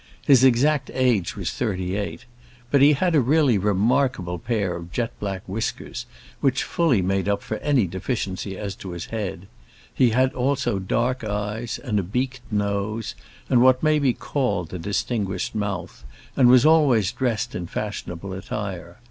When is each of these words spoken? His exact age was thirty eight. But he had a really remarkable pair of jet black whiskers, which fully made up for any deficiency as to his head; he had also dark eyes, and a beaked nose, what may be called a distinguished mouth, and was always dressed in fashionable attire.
His 0.25 0.43
exact 0.43 0.89
age 0.95 1.35
was 1.35 1.51
thirty 1.51 1.95
eight. 1.95 2.25
But 2.71 2.81
he 2.81 2.93
had 2.93 3.13
a 3.13 3.21
really 3.21 3.59
remarkable 3.59 4.39
pair 4.39 4.75
of 4.75 4.91
jet 4.91 5.11
black 5.19 5.43
whiskers, 5.47 6.07
which 6.39 6.63
fully 6.63 7.03
made 7.03 7.29
up 7.29 7.43
for 7.43 7.57
any 7.57 7.85
deficiency 7.85 8.57
as 8.57 8.73
to 8.77 8.93
his 8.93 9.05
head; 9.13 9.47
he 9.93 10.09
had 10.09 10.33
also 10.33 10.79
dark 10.79 11.23
eyes, 11.23 11.77
and 11.83 11.99
a 11.99 12.03
beaked 12.03 12.41
nose, 12.49 13.13
what 13.47 13.83
may 13.83 13.99
be 13.99 14.13
called 14.13 14.73
a 14.73 14.79
distinguished 14.79 15.53
mouth, 15.53 16.03
and 16.35 16.49
was 16.49 16.65
always 16.65 17.11
dressed 17.11 17.53
in 17.53 17.67
fashionable 17.67 18.33
attire. 18.33 18.97